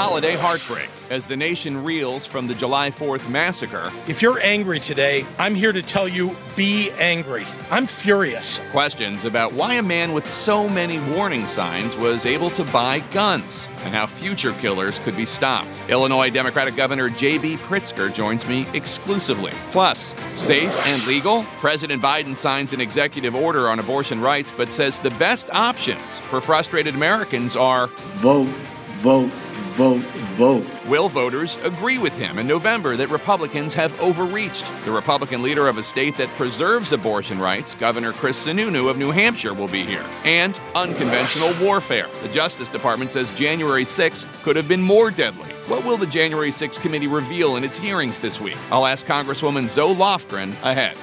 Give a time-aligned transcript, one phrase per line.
[0.00, 3.92] holiday heartbreak as the nation reels from the July 4th massacre.
[4.08, 7.44] If you're angry today, I'm here to tell you be angry.
[7.70, 8.62] I'm furious.
[8.70, 13.68] Questions about why a man with so many warning signs was able to buy guns
[13.84, 15.68] and how future killers could be stopped.
[15.90, 17.58] Illinois Democratic Governor J.B.
[17.58, 19.52] Pritzker joins me exclusively.
[19.70, 21.42] Plus, safe and legal?
[21.58, 26.40] President Biden signs an executive order on abortion rights but says the best options for
[26.40, 28.48] frustrated Americans are vote,
[29.02, 29.30] vote,
[29.80, 30.02] vote,
[30.36, 30.66] vote.
[30.88, 34.70] Will voters agree with him in November that Republicans have overreached?
[34.84, 39.10] The Republican leader of a state that preserves abortion rights, Governor Chris Sununu of New
[39.10, 40.04] Hampshire, will be here.
[40.24, 42.08] And unconventional warfare.
[42.22, 45.48] The Justice Department says January 6 could have been more deadly.
[45.66, 48.58] What will the January 6 committee reveal in its hearings this week?
[48.70, 50.98] I'll ask Congresswoman Zoe Lofgren ahead.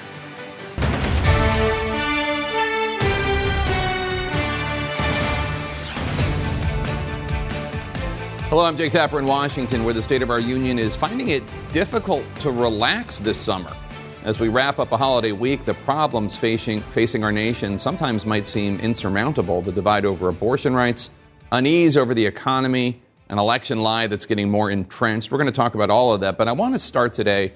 [8.49, 11.43] Hello, I'm Jake Tapper in Washington, where the state of our union is finding it
[11.73, 13.75] difficult to relax this summer.
[14.23, 18.47] As we wrap up a holiday week, the problems facing, facing our nation sometimes might
[18.47, 21.09] seem insurmountable the divide over abortion rights,
[21.51, 25.29] unease over the economy, an election lie that's getting more entrenched.
[25.29, 27.51] We're going to talk about all of that, but I want to start today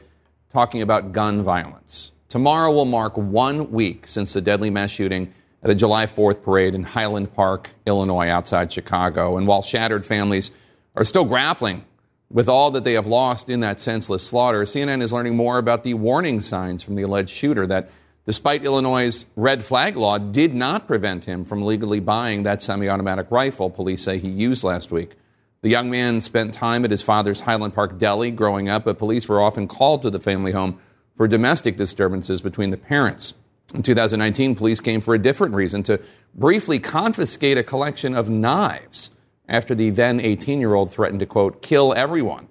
[0.51, 2.11] talking about gun violence.
[2.27, 6.75] Tomorrow will mark one week since the deadly mass shooting at a July 4th parade
[6.75, 9.37] in Highland Park, Illinois, outside Chicago.
[9.37, 10.51] And while shattered families
[10.95, 11.85] are still grappling
[12.29, 14.63] with all that they have lost in that senseless slaughter.
[14.63, 17.89] CNN is learning more about the warning signs from the alleged shooter that,
[18.25, 23.27] despite Illinois' red flag law, did not prevent him from legally buying that semi automatic
[23.29, 25.15] rifle police say he used last week.
[25.61, 29.27] The young man spent time at his father's Highland Park deli growing up, but police
[29.27, 30.79] were often called to the family home
[31.15, 33.35] for domestic disturbances between the parents.
[33.75, 36.01] In 2019, police came for a different reason to
[36.33, 39.11] briefly confiscate a collection of knives
[39.51, 42.47] after the then 18 year old threatened to, quote, kill everyone.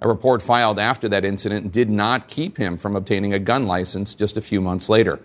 [0.00, 4.14] A report filed after that incident did not keep him from obtaining a gun license
[4.14, 5.18] just a few months later.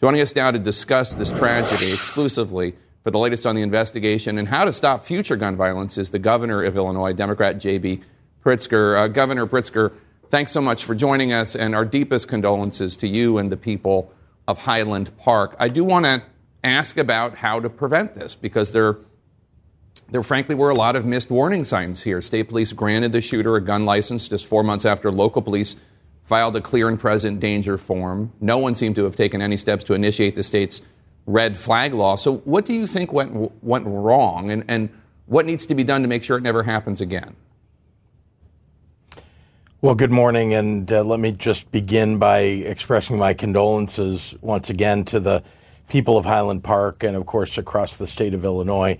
[0.00, 4.48] Joining us now to discuss this tragedy exclusively for the latest on the investigation and
[4.48, 8.00] how to stop future gun violence is the governor of Illinois, Democrat J.B.
[8.44, 8.98] Pritzker.
[8.98, 9.92] Uh, governor Pritzker,
[10.30, 14.12] thanks so much for joining us, and our deepest condolences to you and the people
[14.48, 15.54] of Highland Park.
[15.60, 16.22] I do want to
[16.64, 18.96] ask about how to prevent this because there
[20.12, 22.20] there frankly were a lot of missed warning signs here.
[22.20, 25.74] State police granted the shooter a gun license just four months after local police
[26.24, 28.30] filed a clear and present danger form.
[28.38, 30.82] No one seemed to have taken any steps to initiate the state's
[31.26, 32.16] red flag law.
[32.16, 34.90] So, what do you think went, went wrong, and, and
[35.26, 37.34] what needs to be done to make sure it never happens again?
[39.80, 45.04] Well, good morning, and uh, let me just begin by expressing my condolences once again
[45.06, 45.42] to the
[45.88, 48.98] people of Highland Park and, of course, across the state of Illinois.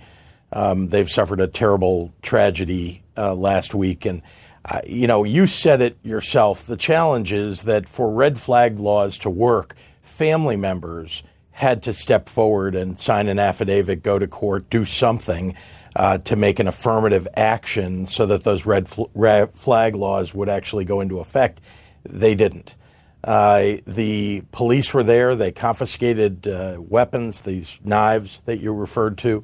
[0.53, 4.05] Um, they've suffered a terrible tragedy uh, last week.
[4.05, 4.21] And,
[4.65, 6.65] uh, you know, you said it yourself.
[6.65, 12.29] The challenge is that for red flag laws to work, family members had to step
[12.29, 15.55] forward and sign an affidavit, go to court, do something
[15.95, 20.49] uh, to make an affirmative action so that those red, fl- red flag laws would
[20.49, 21.61] actually go into effect.
[22.03, 22.75] They didn't.
[23.23, 25.35] Uh, the police were there.
[25.35, 29.43] They confiscated uh, weapons, these knives that you referred to.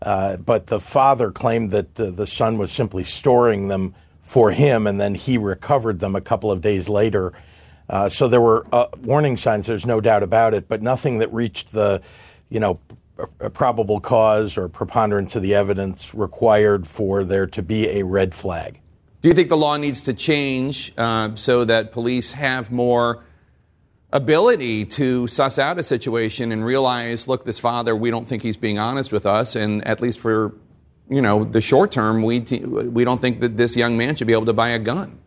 [0.00, 4.86] Uh, but the father claimed that uh, the son was simply storing them for him,
[4.86, 7.32] and then he recovered them a couple of days later.
[7.88, 9.66] Uh, so there were uh, warning signs.
[9.66, 12.02] There's no doubt about it, but nothing that reached the,
[12.50, 12.78] you know,
[13.52, 18.80] probable cause or preponderance of the evidence required for there to be a red flag.
[19.22, 23.24] Do you think the law needs to change uh, so that police have more?
[24.12, 28.56] Ability to suss out a situation and realize, look, this father, we don't think he's
[28.56, 30.54] being honest with us, and at least for
[31.08, 34.32] you know the short term, we we don't think that this young man should be
[34.32, 35.18] able to buy a gun.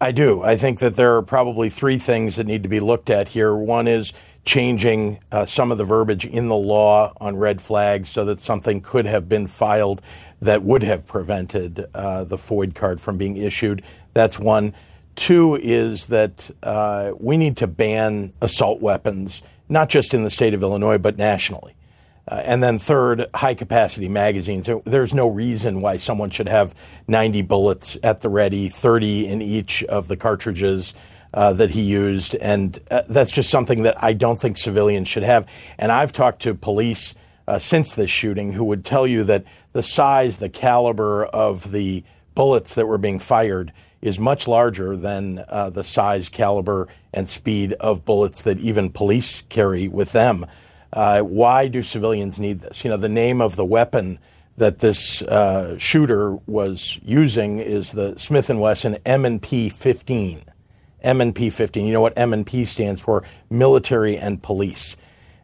[0.00, 0.42] I do.
[0.44, 3.56] I think that there are probably three things that need to be looked at here.
[3.56, 4.12] One is
[4.44, 8.80] changing uh, some of the verbiage in the law on red flags so that something
[8.80, 10.00] could have been filed
[10.40, 13.82] that would have prevented uh, the FOID card from being issued.
[14.14, 14.72] That's one.
[15.18, 20.54] Two is that uh, we need to ban assault weapons, not just in the state
[20.54, 21.74] of Illinois, but nationally.
[22.28, 24.70] Uh, and then third, high capacity magazines.
[24.84, 26.72] There's no reason why someone should have
[27.08, 30.94] 90 bullets at the ready, 30 in each of the cartridges
[31.34, 32.36] uh, that he used.
[32.36, 35.48] And uh, that's just something that I don't think civilians should have.
[35.78, 37.16] And I've talked to police
[37.48, 42.04] uh, since this shooting who would tell you that the size, the caliber of the
[42.36, 47.72] bullets that were being fired is much larger than uh, the size, caliber, and speed
[47.74, 50.46] of bullets that even police carry with them.
[50.92, 52.84] Uh, why do civilians need this?
[52.84, 54.18] You know, the name of the weapon
[54.56, 60.42] that this uh, shooter was using is the Smith & Wesson M&P 15.
[61.02, 61.86] M&P 15.
[61.86, 63.22] You know what M&P stands for?
[63.50, 64.96] Military and police.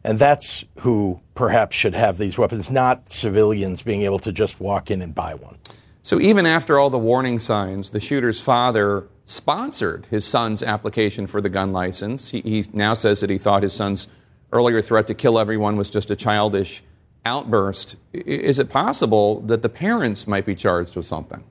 [0.03, 4.91] And that's who perhaps should have these weapons, not civilians being able to just walk
[4.91, 5.57] in and buy one.
[6.05, 11.41] So even after all the warning signs, the shooter's father sponsored his son's application for
[11.41, 12.29] the gun license.
[12.29, 14.07] He, he now says that he thought his son's
[14.53, 16.83] earlier threat to kill everyone was just a childish
[17.25, 17.95] outburst.
[18.13, 21.43] Is it possible that the parents might be charged with something?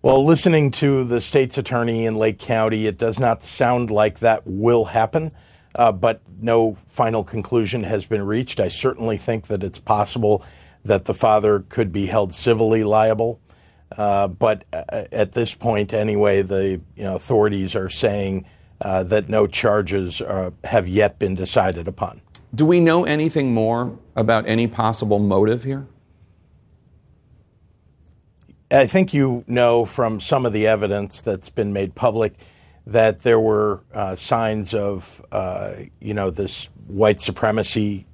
[0.00, 4.46] Well, listening to the state's attorney in Lake County, it does not sound like that
[4.46, 5.32] will happen,
[5.74, 8.60] uh, but no final conclusion has been reached.
[8.60, 10.44] I certainly think that it's possible
[10.84, 13.40] that the father could be held civilly liable.
[13.96, 18.46] Uh, but uh, at this point, anyway, the you know, authorities are saying
[18.80, 22.20] uh, that no charges uh, have yet been decided upon.
[22.54, 25.86] Do we know anything more about any possible motive here?
[28.70, 32.34] I think you know from some of the evidence that's been made public
[32.86, 38.06] that there were uh, signs of, uh, you know, this white supremacy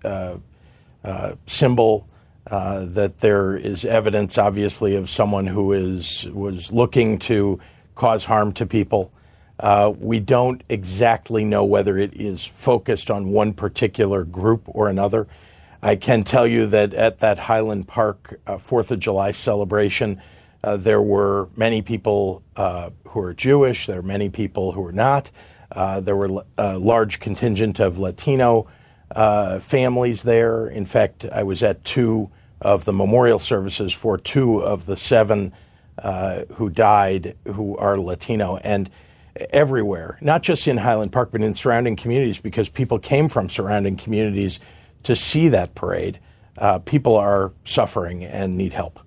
[1.47, 2.08] symbol
[2.50, 7.61] uh, that there is evidence, obviously, of someone who is was looking to
[7.95, 9.12] cause harm to people.
[9.61, 15.27] Uh, we don't exactly know whether it is focused on one particular group or another.
[15.83, 20.23] I can tell you that at that Highland Park uh, Fourth of July celebration,
[20.65, 23.87] uh, there were many people uh, who are Jewish.
[23.87, 25.31] There are many people who are not.
[26.00, 28.69] there were a large contingent of Latino
[29.61, 30.67] families there.
[30.69, 32.31] In fact, I was at two
[32.61, 35.53] of the memorial services for two of the seven
[35.99, 38.57] uh, who died who are Latino.
[38.59, 38.91] And
[39.51, 43.97] everywhere, not just in Highland Park, but in surrounding communities, because people came from surrounding
[43.97, 44.59] communities
[45.05, 46.19] to see that parade.
[46.57, 48.99] Uh, people are suffering and need help.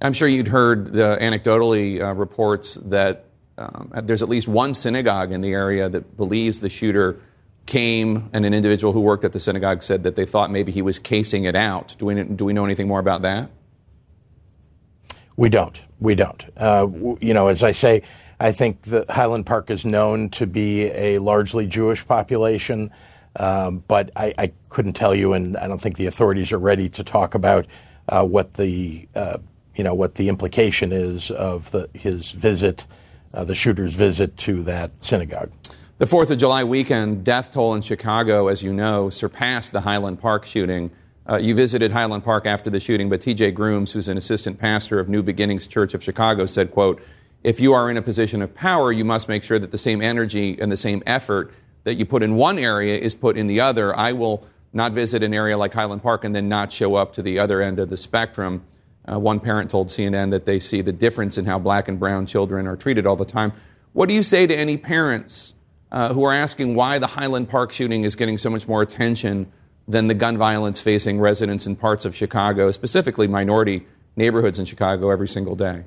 [0.00, 5.32] I'm sure you'd heard uh, anecdotally uh, reports that um, there's at least one synagogue
[5.32, 7.20] in the area that believes the shooter
[7.66, 10.82] came and an individual who worked at the synagogue said that they thought maybe he
[10.82, 11.96] was casing it out.
[11.98, 13.50] Do we, do we know anything more about that?
[15.36, 15.80] We don't.
[15.98, 16.44] We don't.
[16.56, 16.86] Uh,
[17.20, 18.02] you know, as I say,
[18.38, 22.92] I think that Highland Park is known to be a largely Jewish population,
[23.36, 26.88] um, but I, I, couldn't tell you, and I don't think the authorities are ready
[26.90, 27.66] to talk about
[28.08, 29.38] uh, what the uh,
[29.74, 32.86] you know what the implication is of the, his visit,
[33.32, 35.50] uh, the shooter's visit to that synagogue.
[35.96, 40.20] The 4th of July weekend death toll in Chicago, as you know, surpassed the Highland
[40.20, 40.90] Park shooting.
[41.24, 44.98] Uh, you visited Highland Park after the shooting, but TJ Grooms, who's an assistant pastor
[44.98, 47.00] of New Beginnings Church of Chicago, said, quote,
[47.44, 50.02] if you are in a position of power, you must make sure that the same
[50.02, 51.52] energy and the same effort
[51.84, 53.96] that you put in one area is put in the other.
[53.96, 57.22] I will not visit an area like Highland Park and then not show up to
[57.22, 58.64] the other end of the spectrum.
[59.08, 62.26] Uh, one parent told CNN that they see the difference in how black and brown
[62.26, 63.52] children are treated all the time.
[63.92, 65.53] What do you say to any parents
[65.94, 69.50] uh, who are asking why the Highland Park shooting is getting so much more attention
[69.86, 73.86] than the gun violence facing residents in parts of Chicago, specifically minority
[74.16, 75.84] neighborhoods in Chicago, every single day?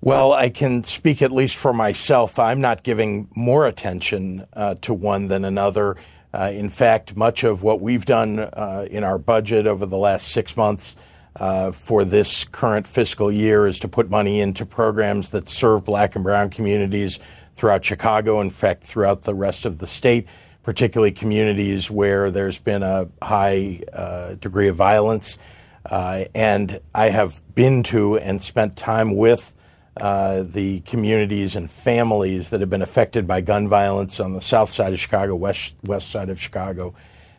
[0.00, 2.38] Well, I can speak at least for myself.
[2.38, 5.96] I'm not giving more attention uh, to one than another.
[6.32, 10.28] Uh, in fact, much of what we've done uh, in our budget over the last
[10.28, 10.94] six months
[11.34, 16.14] uh, for this current fiscal year is to put money into programs that serve black
[16.14, 17.18] and brown communities
[17.56, 20.28] throughout Chicago, in fact, throughout the rest of the state,
[20.62, 25.38] particularly communities where there's been a high uh, degree of violence.
[25.84, 29.54] Uh, and I have been to and spent time with
[29.96, 34.68] uh, the communities and families that have been affected by gun violence on the south
[34.68, 36.94] side of Chicago, west, west side of Chicago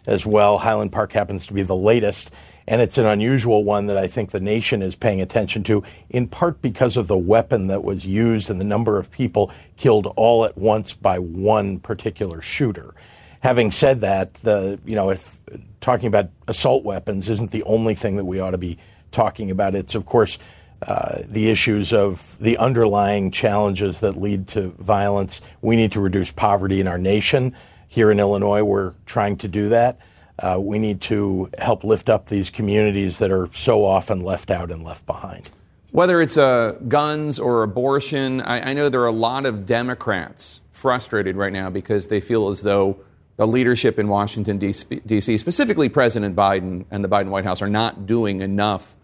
[0.07, 0.57] as well.
[0.57, 2.31] Highland Park happens to be the latest.
[2.67, 6.27] And it's an unusual one that I think the nation is paying attention to, in
[6.27, 10.43] part because of the weapon that was used and the number of people killed all
[10.43, 12.93] at once by one particular shooter.
[13.39, 15.39] Having said that, the you know if
[15.79, 18.77] talking about assault weapons isn't the only thing that we ought to be
[19.11, 19.73] talking about.
[19.73, 20.37] It's of course
[20.81, 25.41] uh, the issues of the underlying challenges that lead to violence.
[25.61, 27.55] We need to reduce poverty in our nation.
[27.87, 29.99] Here in Illinois, we're trying to do that.
[30.39, 34.71] Uh, we need to help lift up these communities that are so often left out
[34.71, 35.49] and left behind.
[35.91, 40.61] Whether it's uh, guns or abortion, I, I, know there are a lot of Democrats
[40.71, 42.99] frustrated right now because they feel as though
[43.37, 48.05] the leadership in Washington, D.C., specifically President Biden and the Biden White House, are not
[48.05, 48.95] doing enough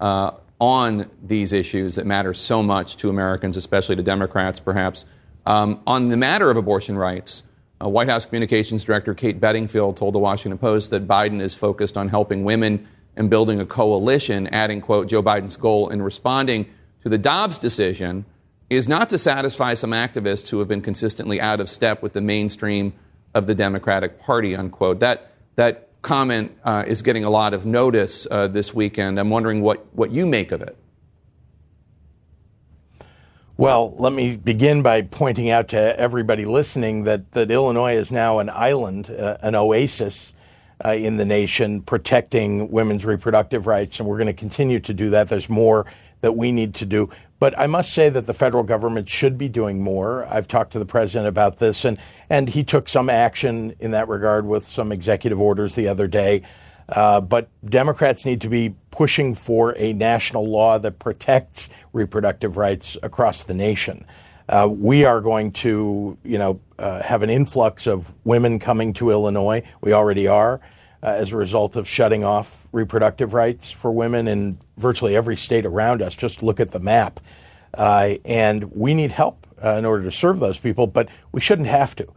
[0.00, 0.30] uh,
[0.60, 5.04] on these issues that matter so much to Americans, especially to Democrats, perhaps.
[5.44, 7.42] Um, on the matter of abortion rights,
[7.88, 12.08] White House Communications Director Kate Bedingfield told the Washington Post that Biden is focused on
[12.08, 16.66] helping women and building a coalition, adding, quote, Joe Biden's goal in responding
[17.02, 18.24] to the Dobbs decision
[18.68, 22.20] is not to satisfy some activists who have been consistently out of step with the
[22.20, 22.92] mainstream
[23.34, 25.00] of the Democratic Party, unquote.
[25.00, 29.18] That, that comment uh, is getting a lot of notice uh, this weekend.
[29.18, 30.76] I'm wondering what, what you make of it.
[33.60, 38.38] Well, let me begin by pointing out to everybody listening that, that Illinois is now
[38.38, 40.32] an island, uh, an oasis
[40.82, 45.10] uh, in the nation, protecting women's reproductive rights, and we're going to continue to do
[45.10, 45.28] that.
[45.28, 45.84] There's more
[46.22, 47.10] that we need to do.
[47.38, 50.24] But I must say that the federal government should be doing more.
[50.24, 51.98] I've talked to the president about this, and,
[52.30, 56.40] and he took some action in that regard with some executive orders the other day.
[56.90, 62.96] Uh, but Democrats need to be pushing for a national law that protects reproductive rights
[63.02, 64.04] across the nation.
[64.48, 69.10] Uh, we are going to, you know, uh, have an influx of women coming to
[69.10, 69.62] Illinois.
[69.80, 70.60] We already are,
[71.02, 75.66] uh, as a result of shutting off reproductive rights for women in virtually every state
[75.66, 76.16] around us.
[76.16, 77.20] Just look at the map,
[77.74, 80.88] uh, and we need help in order to serve those people.
[80.88, 82.08] But we shouldn't have to.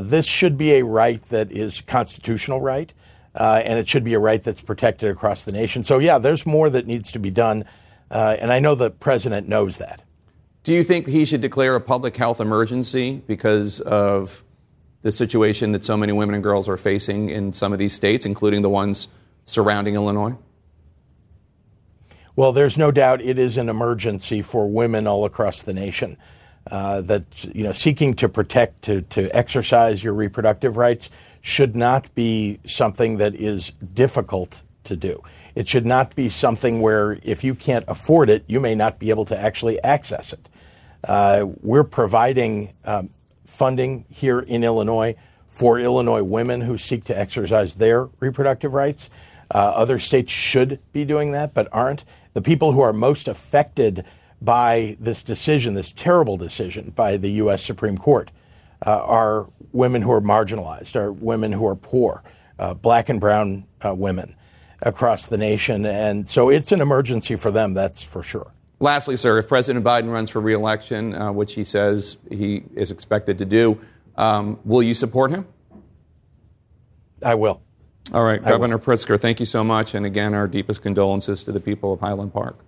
[0.00, 2.94] this should be a right that is constitutional right
[3.36, 5.84] uh, and it should be a right that's protected across the nation.
[5.84, 7.64] So, yeah, there's more that needs to be done,
[8.10, 10.02] uh, and I know the president knows that.
[10.62, 14.42] Do you think he should declare a public health emergency because of
[15.02, 18.26] the situation that so many women and girls are facing in some of these states,
[18.26, 19.06] including the ones
[19.44, 20.36] surrounding Illinois?
[22.34, 26.16] Well, there's no doubt it is an emergency for women all across the nation.
[26.68, 27.22] Uh, that
[27.54, 31.10] you know, seeking to protect, to, to exercise your reproductive rights
[31.46, 35.22] should not be something that is difficult to do.
[35.54, 39.10] It should not be something where if you can't afford it, you may not be
[39.10, 40.48] able to actually access it.
[41.06, 43.10] Uh, we're providing um,
[43.44, 45.14] funding here in Illinois
[45.46, 49.08] for Illinois women who seek to exercise their reproductive rights.
[49.48, 52.04] Uh, other states should be doing that, but aren't.
[52.34, 54.04] The people who are most affected
[54.42, 57.62] by this decision, this terrible decision by the U.S.
[57.62, 58.32] Supreme Court,
[58.82, 62.22] are women who are marginalized, are women who are poor,
[62.58, 64.36] uh, black and brown uh, women
[64.82, 65.86] across the nation.
[65.86, 68.52] And so it's an emergency for them, that's for sure.
[68.78, 73.38] Lastly, sir, if President Biden runs for reelection, uh, which he says he is expected
[73.38, 73.80] to do,
[74.16, 75.46] um, will you support him?
[77.22, 77.62] I will.
[78.12, 78.84] All right, I Governor will.
[78.84, 79.94] Pritzker, thank you so much.
[79.94, 82.58] And again, our deepest condolences to the people of Highland Park.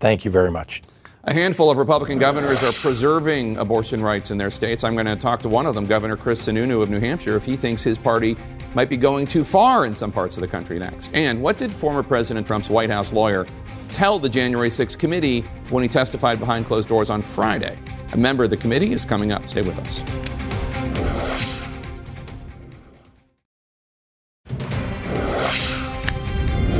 [0.00, 0.82] Thank you very much.
[1.26, 4.84] A handful of Republican governors are preserving abortion rights in their states.
[4.84, 7.46] I'm going to talk to one of them, Governor Chris Sununu of New Hampshire, if
[7.46, 8.36] he thinks his party
[8.74, 11.08] might be going too far in some parts of the country next.
[11.14, 13.46] And what did former President Trump's White House lawyer
[13.90, 15.40] tell the January 6th committee
[15.70, 17.78] when he testified behind closed doors on Friday?
[18.12, 19.48] A member of the committee is coming up.
[19.48, 21.53] Stay with us.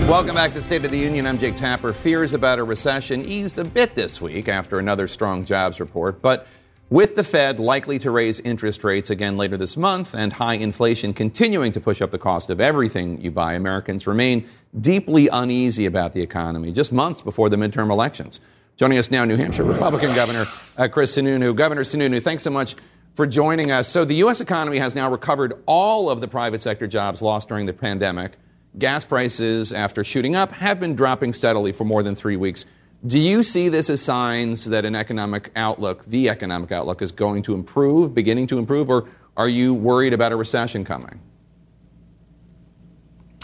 [0.09, 1.27] Welcome back to State of the Union.
[1.27, 1.95] I'm Jake Tapper.
[1.95, 6.47] Fears about a recession eased a bit this week after another strong jobs report, but
[6.91, 11.15] with the Fed likely to raise interest rates again later this month and high inflation
[11.15, 14.47] continuing to push up the cost of everything you buy, Americans remain
[14.79, 18.41] deeply uneasy about the economy just months before the midterm elections.
[18.77, 20.47] Joining us now, New Hampshire Republican Governor
[20.77, 21.57] uh, Chris Sununu.
[21.57, 22.77] Governor Sununu, thanks so much
[23.15, 23.89] for joining us.
[23.89, 24.43] So, the U.S.
[24.43, 28.33] economy has now recovered all of the private sector jobs lost during the pandemic.
[28.79, 32.65] Gas prices, after shooting up, have been dropping steadily for more than three weeks.
[33.07, 37.43] Do you see this as signs that an economic outlook, the economic outlook, is going
[37.43, 41.21] to improve, beginning to improve, or are you worried about a recession coming?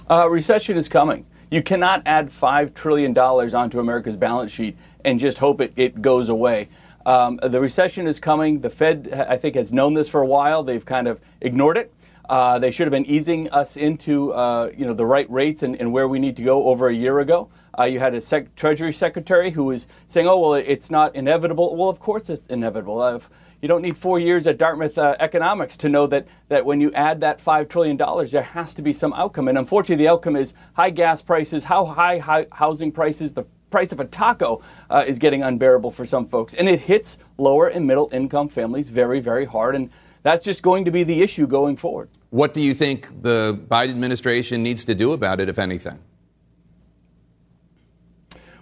[0.08, 1.24] Uh, recession is coming.
[1.50, 6.28] You cannot add $5 trillion onto America's balance sheet and just hope it, it goes
[6.28, 6.68] away.
[7.06, 8.60] Um, the recession is coming.
[8.60, 10.62] The Fed, I think, has known this for a while.
[10.62, 11.92] They've kind of ignored it.
[12.30, 15.74] Uh, they should have been easing us into uh, you know the right rates and,
[15.80, 17.50] and, where we need to go over a year ago.
[17.76, 21.74] Uh, you had a sec- Treasury Secretary who was saying, "Oh well, it's not inevitable."
[21.74, 23.02] Well, of course it's inevitable.
[23.02, 23.18] Uh,
[23.60, 26.92] you don't need four years at Dartmouth uh, economics to know that that when you
[26.92, 29.48] add that five trillion dollars, there has to be some outcome.
[29.48, 33.98] And unfortunately, the outcome is high gas prices, how high, housing prices, the price of
[33.98, 38.08] a taco uh, is getting unbearable for some folks, and it hits lower and middle
[38.12, 39.74] income families very, very hard.
[39.74, 39.90] And
[40.22, 42.08] that's just going to be the issue going forward.
[42.30, 45.98] What do you think the Biden administration needs to do about it, if anything?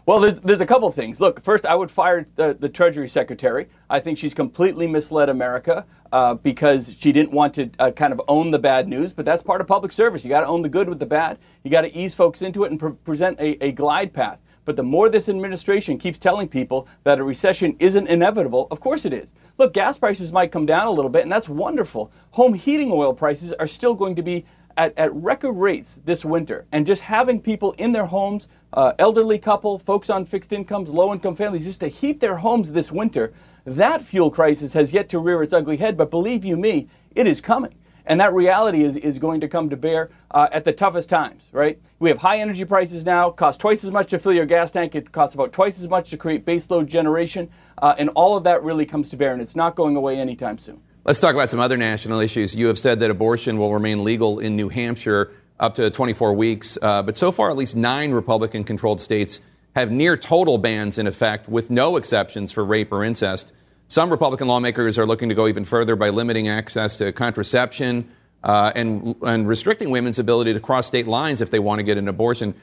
[0.06, 1.20] Well, there's, there's a couple of things.
[1.20, 3.68] Look, first, I would fire the, the Treasury Secretary.
[3.90, 8.22] I think she's completely misled America uh, because she didn't want to uh, kind of
[8.26, 10.25] own the bad news, but that's part of public service.
[10.25, 11.38] You got to own the good with the bad.
[11.62, 14.38] You got to ease folks into it and pre- present a, a glide path.
[14.68, 19.06] But the more this administration keeps telling people that a recession isn't inevitable, of course
[19.06, 19.32] it is.
[19.56, 22.12] Look, gas prices might come down a little bit, and that's wonderful.
[22.32, 24.44] Home heating oil prices are still going to be
[24.76, 26.66] at, at record rates this winter.
[26.70, 31.14] And just having people in their homes, uh, elderly couple, folks on fixed incomes, low
[31.14, 33.32] income families, just to heat their homes this winter,
[33.64, 35.96] that fuel crisis has yet to rear its ugly head.
[35.96, 37.75] But believe you me, it is coming.
[38.08, 41.46] And that reality is, is going to come to bear uh, at the toughest times,
[41.52, 41.78] right?
[41.98, 44.94] We have high energy prices now, cost twice as much to fill your gas tank,
[44.94, 48.62] it costs about twice as much to create baseload generation, uh, and all of that
[48.62, 50.80] really comes to bear, and it's not going away anytime soon.
[51.04, 52.54] Let's talk about some other national issues.
[52.54, 56.78] You have said that abortion will remain legal in New Hampshire up to 24 weeks,
[56.80, 59.42] uh, but so far, at least nine Republican controlled states
[59.76, 63.52] have near total bans in effect with no exceptions for rape or incest.
[63.88, 68.07] Some Republican lawmakers are looking to go even further by limiting access to contraception
[68.45, 71.97] uh, and, and restricting women's ability to cross state lines if they want to get
[71.97, 72.54] an abortion.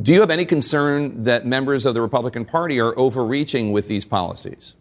[0.00, 4.04] Do you have any concern that members of the Republican Party are overreaching with these
[4.04, 4.74] policies?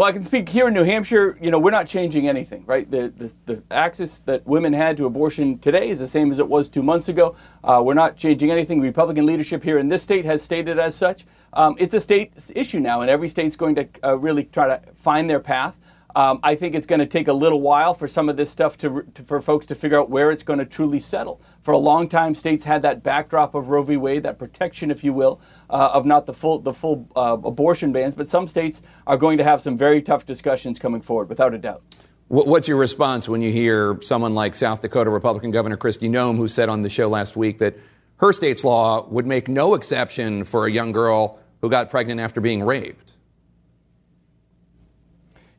[0.00, 1.36] Well, I can speak here in New Hampshire.
[1.42, 2.90] You know, we're not changing anything, right?
[2.90, 6.48] The, the, the access that women had to abortion today is the same as it
[6.48, 7.36] was two months ago.
[7.62, 8.80] Uh, we're not changing anything.
[8.80, 11.26] Republican leadership here in this state has stated as such.
[11.52, 14.80] Um, it's a state issue now, and every state's going to uh, really try to
[14.94, 15.78] find their path.
[16.16, 18.76] Um, I think it's going to take a little while for some of this stuff
[18.78, 21.40] to, to, for folks to figure out where it's going to truly settle.
[21.62, 23.96] For a long time, states had that backdrop of Roe v.
[23.96, 27.92] Wade, that protection, if you will, uh, of not the full the full uh, abortion
[27.92, 28.14] bans.
[28.14, 31.58] But some states are going to have some very tough discussions coming forward, without a
[31.58, 31.82] doubt.
[32.28, 36.46] What's your response when you hear someone like South Dakota Republican Governor Kristi Noem, who
[36.46, 37.76] said on the show last week that
[38.18, 42.40] her state's law would make no exception for a young girl who got pregnant after
[42.40, 43.09] being raped?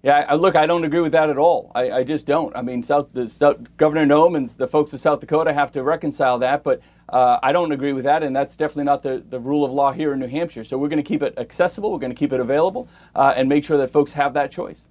[0.03, 1.72] Yeah, I, look, I don't agree with that at all.
[1.75, 2.55] I, I just don't.
[2.55, 5.84] I mean, South, the, South, Governor Noem and the folks of South Dakota have to
[5.84, 9.39] reconcile that, but uh, I don't agree with that, and that's definitely not the, the
[9.39, 10.63] rule of law here in New Hampshire.
[10.63, 13.48] So we're going to keep it accessible, we're going to keep it available, uh, and
[13.48, 14.86] make sure that folks have that choice.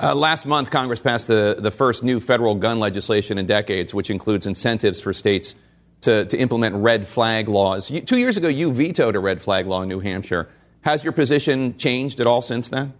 [0.00, 4.10] Uh, last month, Congress passed the, the first new federal gun legislation in decades, which
[4.10, 5.54] includes incentives for states
[6.02, 7.90] to, to implement red flag laws.
[7.90, 10.48] You, two years ago, you vetoed a red flag law in New Hampshire.
[10.82, 12.92] Has your position changed at all since then?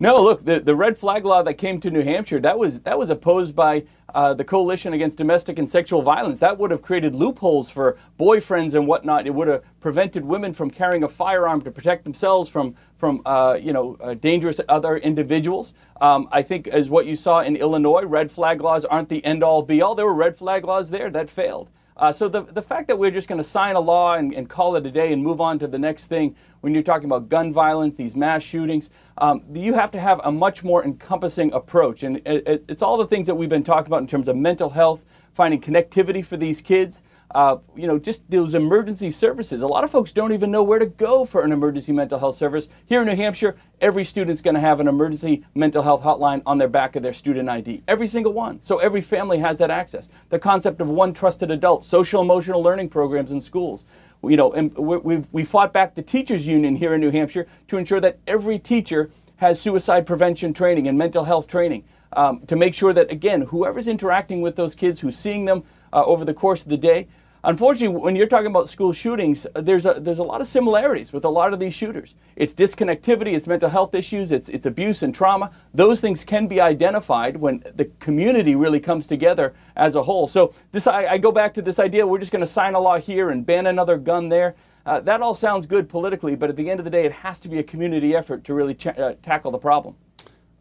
[0.00, 2.98] No, look, the, the red flag law that came to New Hampshire, that was that
[2.98, 6.38] was opposed by uh, the Coalition Against Domestic and Sexual Violence.
[6.38, 9.26] That would have created loopholes for boyfriends and whatnot.
[9.26, 13.58] It would have prevented women from carrying a firearm to protect themselves from from uh,
[13.60, 15.74] you know uh, dangerous other individuals.
[16.00, 19.42] Um, I think as what you saw in Illinois, red flag laws aren't the end
[19.42, 19.94] all be all.
[19.94, 21.68] There were red flag laws there that failed.
[21.96, 24.48] Uh, so the, the fact that we're just going to sign a law and, and,
[24.48, 27.28] call it a day and move on to the next thing when you're talking about
[27.28, 32.02] gun violence, these mass shootings, um, you have to have a much more encompassing approach.
[32.02, 34.36] And it, it, it's all the things that we've been talking about in terms of
[34.36, 37.02] mental health, finding connectivity for these kids,
[37.34, 39.62] uh, you know, just those emergency services.
[39.62, 42.36] A lot of folks don't even know where to go for an emergency mental health
[42.36, 42.68] service.
[42.86, 46.58] Here in New Hampshire, every student's going to have an emergency mental health hotline on
[46.58, 47.82] their back of their student ID.
[47.88, 48.62] Every single one.
[48.62, 50.08] So every family has that access.
[50.28, 53.84] The concept of one trusted adult, social emotional learning programs in schools.
[54.24, 57.76] You know, and we we fought back the teachers union here in New Hampshire to
[57.76, 61.82] ensure that every teacher has suicide prevention training and mental health training.
[62.14, 65.64] Um, to make sure that, again, whoever's interacting with those kids, who's seeing them
[65.94, 67.08] uh, over the course of the day,
[67.44, 71.24] Unfortunately, when you're talking about school shootings, there's a, there's a lot of similarities with
[71.24, 72.14] a lot of these shooters.
[72.36, 75.50] It's disconnectivity, it's mental health issues, it's, it's abuse and trauma.
[75.74, 80.28] Those things can be identified when the community really comes together as a whole.
[80.28, 82.80] So this, I, I go back to this idea we're just going to sign a
[82.80, 84.54] law here and ban another gun there.
[84.86, 87.40] Uh, that all sounds good politically, but at the end of the day, it has
[87.40, 89.96] to be a community effort to really ch- uh, tackle the problem.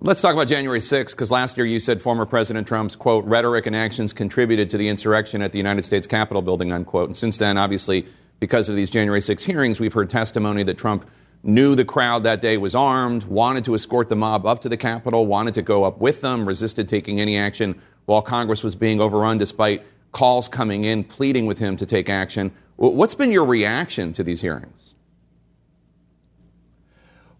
[0.04, 3.68] Let's talk about January 6th, because last year you said former President Trump's, quote, rhetoric
[3.68, 7.10] and actions contributed to the insurrection at the United States Capitol building, unquote.
[7.10, 8.08] And since then, obviously,
[8.40, 11.08] because of these January 6 hearings, we've heard testimony that Trump
[11.44, 14.76] knew the crowd that day was armed, wanted to escort the mob up to the
[14.76, 19.00] Capitol, wanted to go up with them, resisted taking any action while Congress was being
[19.00, 22.52] overrun despite calls coming in pleading with him to take action.
[22.78, 24.96] What's been your reaction to these hearings?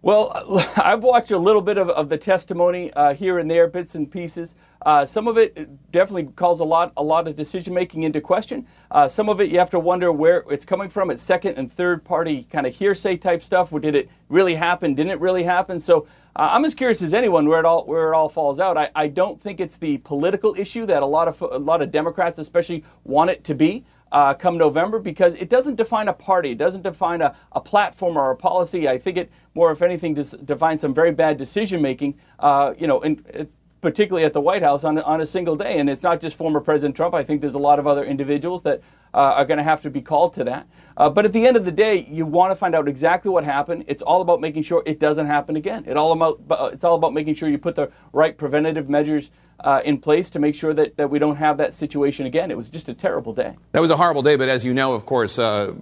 [0.02, 0.32] Well,
[0.76, 4.10] I've watched a little bit of, of the testimony uh, here and there, bits and
[4.10, 4.56] pieces.
[4.84, 8.66] Uh, some of it definitely calls a lot a lot of decision making into question.
[8.90, 11.10] Uh, some of it you have to wonder where it's coming from.
[11.10, 13.70] It's second and third party kind of hearsay type stuff.
[13.70, 14.94] Where did it really happen?
[14.94, 15.78] Didn't it really happen?
[15.78, 18.76] So uh, I'm as curious as anyone where it all where it all falls out.
[18.76, 21.92] I, I don't think it's the political issue that a lot of a lot of
[21.92, 26.50] Democrats especially want it to be uh, come November because it doesn't define a party,
[26.50, 28.88] it doesn't define a, a platform or a policy.
[28.88, 32.18] I think it more, if anything, defines some very bad decision making.
[32.38, 33.48] Uh, you know, in,
[33.82, 35.78] particularly at the White House, on, on a single day.
[35.78, 37.14] And it's not just former President Trump.
[37.14, 38.80] I think there's a lot of other individuals that
[39.12, 40.68] uh, are going to have to be called to that.
[40.96, 43.44] Uh, but at the end of the day, you want to find out exactly what
[43.44, 43.84] happened.
[43.88, 45.84] It's all about making sure it doesn't happen again.
[45.86, 49.30] It all about, uh, it's all about making sure you put the right preventative measures
[49.60, 52.52] uh, in place to make sure that, that we don't have that situation again.
[52.52, 53.56] It was just a terrible day.
[53.72, 55.74] That was a horrible day, but as you know, of course, uh,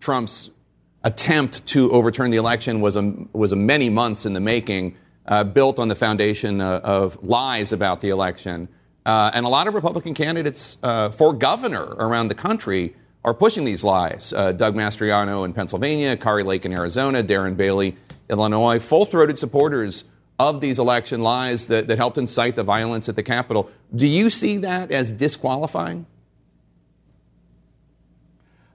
[0.00, 0.50] Trump's
[1.04, 5.44] attempt to overturn the election was a, was a many months in the making, uh,
[5.44, 8.68] built on the foundation uh, of lies about the election.
[9.06, 13.64] Uh, and a lot of Republican candidates uh, for governor around the country are pushing
[13.64, 14.32] these lies.
[14.34, 17.96] Uh, Doug Mastriano in Pennsylvania, Kari Lake in Arizona, Darren Bailey,
[18.28, 20.04] Illinois, full throated supporters
[20.38, 23.70] of these election lies that, that helped incite the violence at the Capitol.
[23.94, 26.06] Do you see that as disqualifying?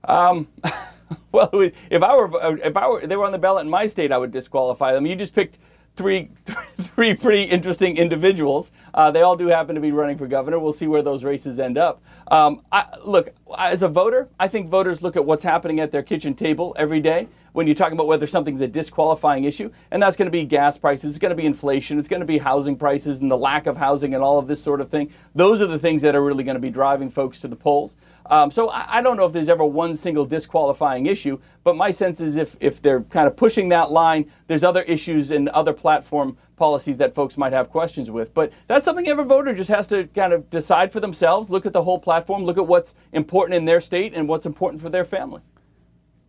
[0.05, 0.47] Um,
[1.31, 1.49] well,
[1.89, 4.17] if I were if I were they were on the ballot in my state, I
[4.17, 5.05] would disqualify them.
[5.05, 5.57] You just picked
[5.99, 6.29] three
[6.79, 8.71] three pretty interesting individuals.
[8.93, 10.57] Uh, they all do happen to be running for governor.
[10.57, 12.01] We'll see where those races end up.
[12.31, 16.01] Um, I, look, as a voter, I think voters look at what's happening at their
[16.01, 17.27] kitchen table every day
[17.59, 20.77] when you're talking about whether something's a disqualifying issue, and that's going to be gas
[20.77, 23.67] prices, it's going to be inflation, it's going to be housing prices and the lack
[23.67, 25.11] of housing and all of this sort of thing.
[25.35, 27.97] Those are the things that are really going to be driving folks to the polls.
[28.27, 31.91] Um, so I, I, don't know if there's ever one single disqualifying issue, but my
[31.91, 35.73] sense is if, if they're kind of pushing that line, there's other issues and other
[35.73, 38.33] platform policies that folks might have questions with.
[38.33, 41.73] But that's something every voter just has to kind of decide for themselves, look at
[41.73, 45.03] the whole platform, look at what's important in their state and what's important for their
[45.03, 45.41] family.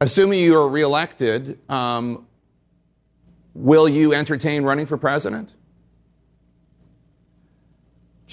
[0.02, 2.26] Assuming you are reelected, um,
[3.54, 5.52] will you entertain running for president?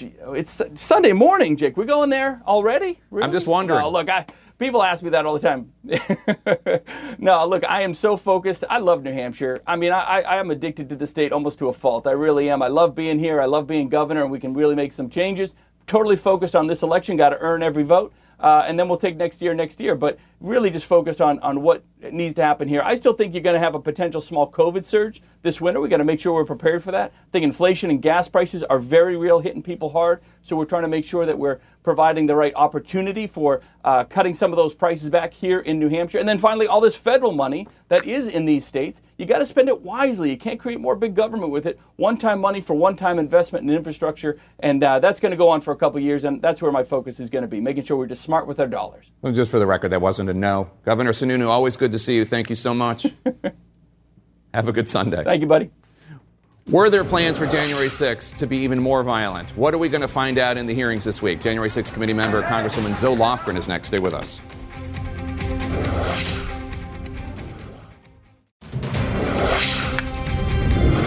[0.00, 1.76] it's Sunday morning, Jake.
[1.76, 3.00] We're going there already?
[3.10, 3.24] Really?
[3.26, 3.82] I'm just wondering.
[3.82, 4.24] No, look, I,
[4.58, 5.70] people ask me that all the time.
[7.18, 8.64] no, look, I am so focused.
[8.70, 9.60] I love New Hampshire.
[9.66, 12.06] I mean, I, I am addicted to the state almost to a fault.
[12.06, 12.62] I really am.
[12.62, 13.42] I love being here.
[13.42, 15.54] I love being governor, and we can really make some changes.
[15.86, 17.18] Totally focused on this election.
[17.18, 18.14] Got to earn every vote.
[18.40, 19.94] Uh, and then we'll take next year, next year.
[19.94, 22.80] But really just focused on, on what needs to happen here.
[22.82, 25.80] I still think you're going to have a potential small COVID surge this winter.
[25.80, 27.12] We've got to make sure we're prepared for that.
[27.12, 30.20] I think inflation and gas prices are very real, hitting people hard.
[30.42, 34.34] So we're trying to make sure that we're providing the right opportunity for uh, cutting
[34.34, 36.18] some of those prices back here in New Hampshire.
[36.18, 39.44] And then finally, all this federal money that is in these states, you got to
[39.44, 40.30] spend it wisely.
[40.30, 41.80] You can't create more big government with it.
[41.96, 44.38] One time money for one time investment in infrastructure.
[44.60, 46.24] And uh, that's going to go on for a couple years.
[46.24, 48.60] And that's where my focus is going to be, making sure we're just smart with
[48.60, 49.10] our dollars.
[49.22, 50.70] Well, just for the record, that wasn't a no.
[50.84, 52.24] Governor Sununu, always good to see you.
[52.24, 53.06] Thank you so much.
[54.54, 55.24] Have a good Sunday.
[55.24, 55.70] Thank you, buddy.
[56.70, 59.56] Were there plans for January 6th to be even more violent?
[59.56, 61.40] What are we going to find out in the hearings this week?
[61.40, 63.86] January 6th committee member Congresswoman Zoe Lofgren is next.
[63.86, 64.40] Stay with us.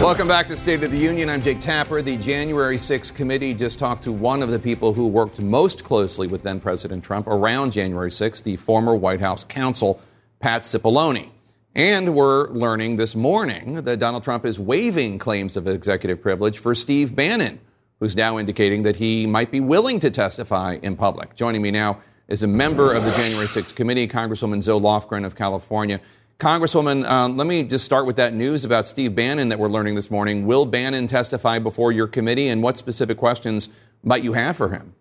[0.02, 1.30] Welcome back to State of the Union.
[1.30, 2.02] I'm Jake Tapper.
[2.02, 6.26] The January 6th committee just talked to one of the people who worked most closely
[6.26, 10.00] with then President Trump around January 6th, the former White House counsel,
[10.40, 11.30] Pat Cipollone.
[11.76, 16.74] And we're learning this morning that Donald Trump is waiving claims of executive privilege for
[16.74, 17.60] Steve Bannon,
[18.00, 21.36] who's now indicating that he might be willing to testify in public.
[21.36, 25.36] Joining me now is a member of the January 6th committee, Congresswoman Zoe Lofgren of
[25.36, 26.00] California.
[26.38, 29.94] Congresswoman, um, let me just start with that news about Steve Bannon that we're learning
[29.94, 30.44] this morning.
[30.44, 33.68] Will Bannon testify before your committee, and what specific questions
[34.02, 34.94] might you have for him?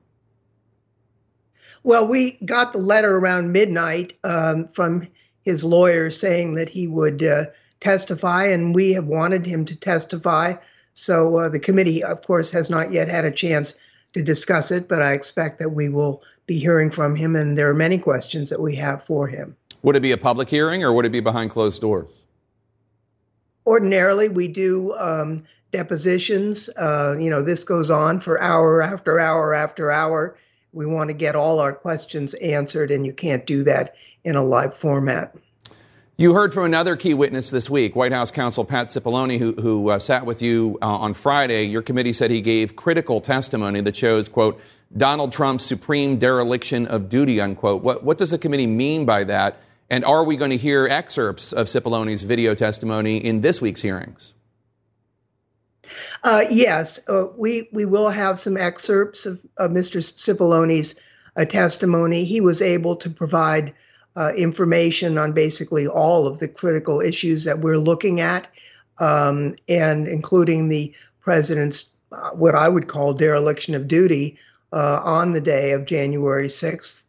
[1.84, 5.08] Well, we got the letter around midnight um, from
[5.44, 7.46] his lawyer saying that he would uh,
[7.80, 10.54] testify, and we have wanted him to testify.
[10.94, 13.74] So uh, the committee, of course, has not yet had a chance
[14.14, 17.70] to discuss it, but I expect that we will be hearing from him, and there
[17.70, 19.56] are many questions that we have for him.
[19.84, 22.24] Would it be a public hearing or would it be behind closed doors?
[23.66, 26.70] Ordinarily, we do um, depositions.
[26.70, 30.36] Uh, you know, this goes on for hour after hour after hour.
[30.74, 34.44] We want to get all our questions answered, and you can't do that in a
[34.44, 35.36] live format.
[36.18, 39.90] You heard from another key witness this week, White House counsel Pat Cipollone, who, who
[39.90, 41.64] uh, sat with you uh, on Friday.
[41.64, 44.62] Your committee said he gave critical testimony that shows, quote,
[44.96, 47.82] Donald Trump's supreme dereliction of duty, unquote.
[47.82, 49.58] What, what does the committee mean by that?
[49.92, 54.34] And are we going to hear excerpts of Cipollone's video testimony in this week's hearings?
[56.24, 60.02] Uh, yes, uh, we we will have some excerpts of, of Mr.
[60.02, 60.98] Cipollone's
[61.36, 62.24] uh, testimony.
[62.24, 63.74] He was able to provide
[64.16, 68.48] uh, information on basically all of the critical issues that we're looking at,
[69.00, 74.38] um, and including the president's uh, what I would call dereliction of duty
[74.72, 77.04] uh, on the day of January 6th.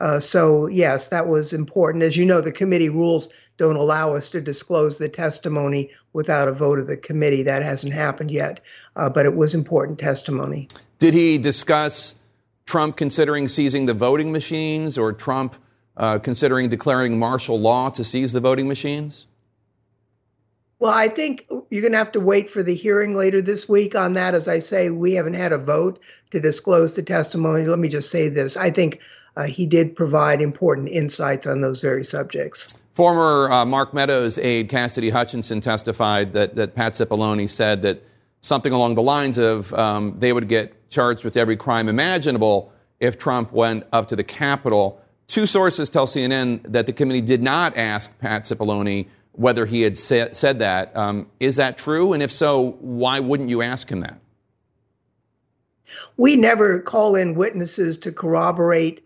[0.00, 2.02] Uh, so, yes, that was important.
[2.02, 6.52] As you know, the committee rules don't allow us to disclose the testimony without a
[6.52, 7.42] vote of the committee.
[7.42, 8.60] That hasn't happened yet,
[8.96, 10.68] uh, but it was important testimony.
[10.98, 12.16] Did he discuss
[12.66, 15.56] Trump considering seizing the voting machines or Trump
[15.96, 19.26] uh, considering declaring martial law to seize the voting machines?
[20.80, 23.94] Well, I think you're going to have to wait for the hearing later this week
[23.94, 24.34] on that.
[24.34, 27.64] As I say, we haven't had a vote to disclose the testimony.
[27.64, 29.00] Let me just say this I think
[29.36, 32.74] uh, he did provide important insights on those very subjects.
[32.94, 38.02] Former uh, Mark Meadows aide Cassidy Hutchinson testified that, that Pat Cipollone said that
[38.40, 43.18] something along the lines of um, they would get charged with every crime imaginable if
[43.18, 45.00] Trump went up to the Capitol.
[45.26, 49.98] Two sources tell CNN that the committee did not ask Pat Cipollone whether he had
[49.98, 50.96] sa- said that.
[50.96, 52.12] Um, is that true?
[52.12, 54.20] And if so, why wouldn't you ask him that?
[56.16, 59.04] We never call in witnesses to corroborate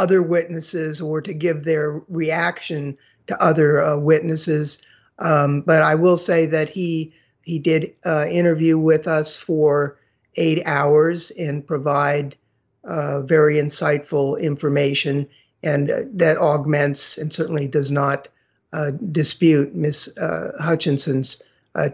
[0.00, 4.82] other witnesses or to give their reaction to other uh, witnesses.
[5.18, 9.98] Um, but I will say that he he did uh, interview with us for
[10.36, 12.36] eight hours and provide
[12.84, 15.28] uh, very insightful information,
[15.62, 18.28] and uh, that augments and certainly does not
[18.72, 21.42] uh, dispute Miss uh, Hutchinson's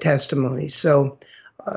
[0.01, 0.69] testimony.
[0.69, 1.19] So.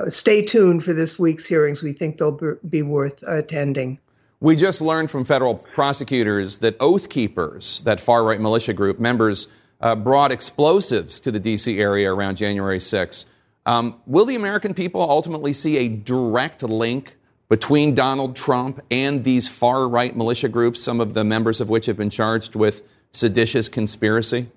[0.09, 1.81] stay tuned for this week's hearings.
[1.81, 2.39] We think they'll
[2.69, 3.97] be worth attending.
[4.41, 9.49] We just learned from federal prosecutors that Oath Keepers, that far right militia group, members
[9.81, 11.77] uh, brought explosives to the D.C.
[11.77, 13.25] area around January 6.
[13.65, 17.17] Um, will the American people ultimately see a direct link
[17.49, 21.85] between Donald Trump and these far right militia groups, some of the members of which
[21.87, 24.49] have been charged with seditious conspiracy?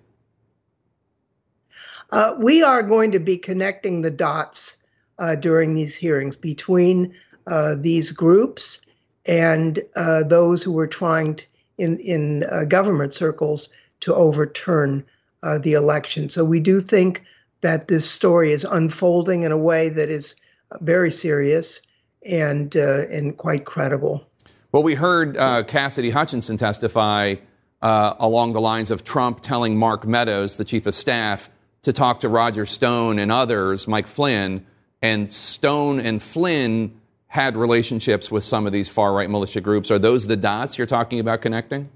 [2.12, 4.76] Uh, we are going to be connecting the dots
[5.18, 7.14] uh, during these hearings between
[7.48, 8.86] uh, these groups
[9.26, 11.46] and uh, those who were trying to,
[11.78, 13.68] in in uh, government circles
[14.00, 15.04] to overturn
[15.42, 16.28] uh, the election.
[16.28, 17.22] So we do think
[17.60, 20.36] that this story is unfolding in a way that is
[20.80, 21.80] very serious
[22.24, 24.26] and uh, and quite credible.
[24.72, 27.36] Well, we heard uh, Cassidy Hutchinson testify
[27.82, 31.50] uh, along the lines of Trump telling Mark Meadows, the chief of staff,
[31.82, 34.64] to talk to Roger Stone and others, Mike Flynn,
[35.02, 37.00] and Stone and Flynn
[37.32, 39.90] had relationships with some of these far right militia groups.
[39.90, 41.88] Are those the dots you're talking about connecting?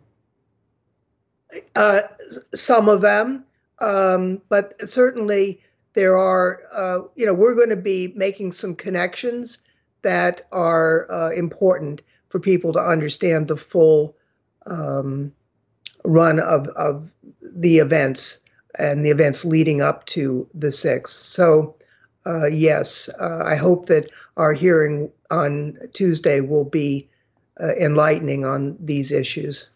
[1.75, 2.01] Uh,
[2.55, 3.45] some of them,
[3.83, 5.61] um, but certainly
[5.93, 9.59] there are, uh, you know, we're going to be making some connections
[10.01, 14.17] that are uh, important for people to understand the full
[14.65, 15.31] um,
[16.03, 17.11] run of, of
[17.43, 18.41] the events
[18.79, 21.09] and the events leading up to the 6th.
[21.09, 21.76] So,
[22.27, 27.09] uh, yes, uh, I hope that our hearing on Tuesday will be
[27.61, 29.71] uh, enlightening on these issues.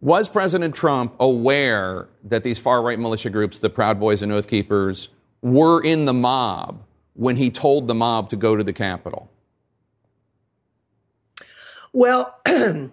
[0.00, 4.46] Was President Trump aware that these far right militia groups, the Proud Boys and Oath
[4.46, 5.08] Keepers,
[5.42, 9.28] were in the mob when he told the mob to go to the Capitol?
[11.92, 12.90] Well, I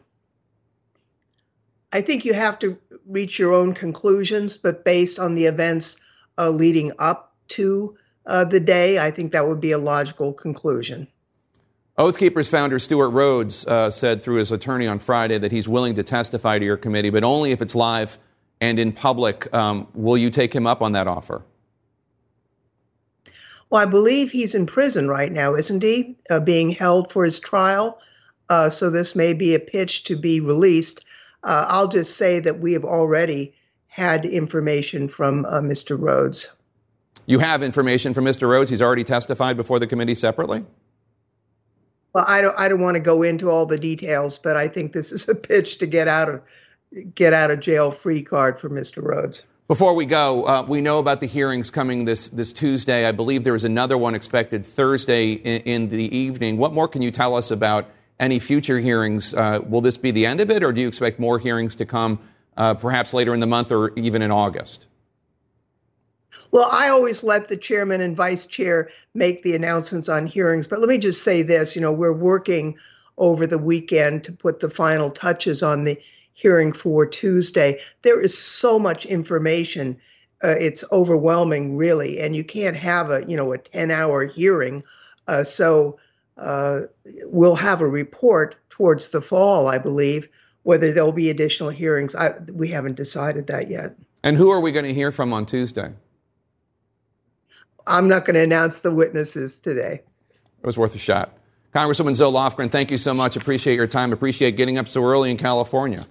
[2.01, 5.97] think you have to reach your own conclusions, but based on the events
[6.39, 7.95] uh, leading up to
[8.27, 11.07] uh, the day, I think that would be a logical conclusion.
[11.97, 15.95] Oath Keepers founder Stewart Rhodes uh, said through his attorney on Friday that he's willing
[15.95, 18.17] to testify to your committee, but only if it's live
[18.59, 19.53] and in public.
[19.53, 21.41] Um, will you take him up on that offer?
[23.69, 26.17] Well, I believe he's in prison right now, isn't he?
[26.29, 27.99] Uh, being held for his trial.
[28.49, 31.03] Uh, so this may be a pitch to be released.
[31.43, 33.53] Uh, I'll just say that we have already
[33.87, 35.99] had information from uh, Mr.
[35.99, 36.54] Rhodes.
[37.25, 38.47] You have information from Mr.
[38.47, 38.69] Rhodes.
[38.69, 40.63] He's already testified before the committee separately.
[42.13, 42.57] Well, I don't.
[42.57, 45.35] I don't want to go into all the details, but I think this is a
[45.35, 46.41] pitch to get out of
[47.13, 49.03] get out of jail free card for Mr.
[49.03, 49.45] Rhodes.
[49.67, 53.05] Before we go, uh, we know about the hearings coming this this Tuesday.
[53.05, 56.57] I believe there is another one expected Thursday in, in the evening.
[56.57, 59.33] What more can you tell us about any future hearings?
[59.33, 61.85] Uh, will this be the end of it, or do you expect more hearings to
[61.85, 62.19] come,
[62.55, 64.85] uh, perhaps later in the month or even in August?
[66.51, 70.79] Well, I always let the chairman and vice chair make the announcements on hearings, but
[70.79, 72.77] let me just say this, you know, we're working
[73.17, 75.99] over the weekend to put the final touches on the
[76.33, 77.79] hearing for Tuesday.
[78.01, 79.97] There is so much information.
[80.43, 84.83] Uh, it's overwhelming, really, and you can't have a, you know, a 10-hour hearing.
[85.27, 85.97] Uh, so
[86.37, 86.81] uh,
[87.23, 90.27] we'll have a report towards the fall, I believe.
[90.63, 93.95] Whether there'll be additional hearings, I, we haven't decided that yet.
[94.23, 95.93] And who are we going to hear from on Tuesday?
[97.87, 100.01] I'm not going to announce the witnesses today.
[100.59, 101.37] It was worth a shot.
[101.73, 103.35] Congresswoman Zoe Lofgren, thank you so much.
[103.35, 104.13] Appreciate your time.
[104.13, 106.05] Appreciate getting up so early in California.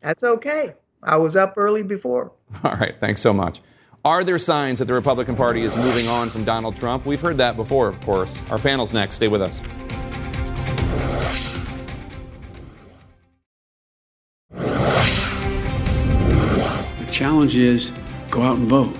[0.00, 0.74] That's okay.
[1.02, 2.32] I was up early before.
[2.64, 3.60] All right, thanks so much.
[4.04, 7.04] Are there signs that the Republican Party is moving on from Donald Trump?
[7.04, 8.44] We've heard that before, of course.
[8.50, 9.16] Our panel's next.
[9.16, 9.60] Stay with us.
[17.00, 17.90] The challenge is
[18.30, 18.96] go out and vote.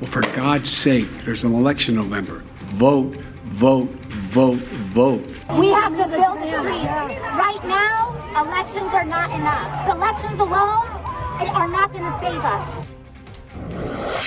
[0.00, 2.42] Well, for God's sake, there's an election in November.
[2.74, 3.88] Vote, vote,
[4.30, 4.60] vote,
[4.92, 5.24] vote.
[5.56, 6.84] We have to build the streets.
[7.34, 9.88] Right now, elections are not enough.
[9.88, 10.86] Elections alone
[11.56, 12.86] are not going to save us.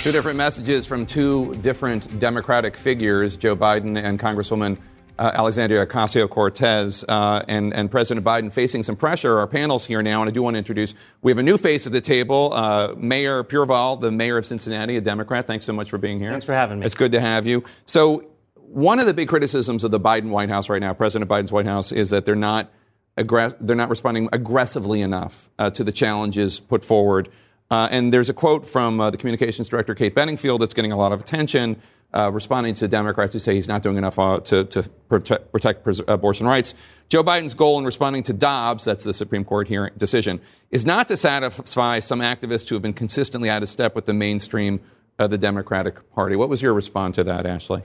[0.01, 4.77] Two different messages from two different Democratic figures, Joe Biden and Congresswoman
[5.19, 9.37] uh, Alexandria Ocasio Cortez, uh, and, and, President Biden facing some pressure.
[9.37, 11.85] Our panel's here now, and I do want to introduce we have a new face
[11.85, 15.45] at the table, uh, Mayor Pureval, the mayor of Cincinnati, a Democrat.
[15.45, 16.31] Thanks so much for being here.
[16.31, 16.85] Thanks for having me.
[16.85, 17.65] It's good to have you.
[17.85, 21.51] So, one of the big criticisms of the Biden White House right now, President Biden's
[21.51, 22.71] White House, is that they're not
[23.17, 27.29] aggress- they're not responding aggressively enough uh, to the challenges put forward
[27.71, 30.97] uh, and there's a quote from uh, the communications director, Kate Bedingfield, that's getting a
[30.97, 31.81] lot of attention,
[32.13, 35.83] uh, responding to Democrats who say he's not doing enough uh, to, to, protect, protect
[35.83, 36.73] pres- abortion rights.
[37.09, 41.07] Joe Biden's goal in responding to Dobbs, that's the Supreme Court hearing decision, is not
[41.09, 44.79] to satisfy some activists who have been consistently out of step with the mainstream
[45.19, 46.35] of the Democratic Party.
[46.35, 47.83] What was your response to that, Ashley?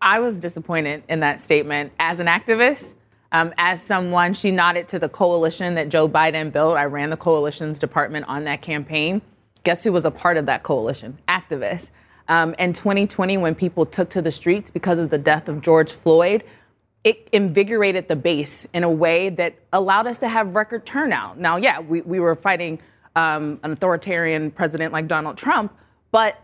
[0.00, 2.94] I was disappointed in that statement as an activist.
[3.32, 6.76] Um, as someone, she nodded to the coalition that Joe Biden built.
[6.76, 9.20] I ran the coalition's department on that campaign.
[9.64, 11.18] Guess who was a part of that coalition?
[11.28, 11.88] Activists.
[12.28, 15.92] Um, in 2020, when people took to the streets because of the death of George
[15.92, 16.44] Floyd,
[17.04, 21.38] it invigorated the base in a way that allowed us to have record turnout.
[21.38, 22.80] Now, yeah, we, we were fighting
[23.14, 25.72] um, an authoritarian president like Donald Trump,
[26.10, 26.40] but